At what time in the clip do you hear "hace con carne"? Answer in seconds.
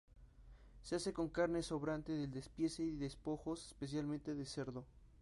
0.95-1.61